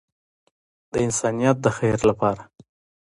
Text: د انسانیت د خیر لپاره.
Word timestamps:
د 0.91 0.93
انسانیت 1.05 1.57
د 1.61 1.65
خیر 1.77 1.99
لپاره. 2.09 2.41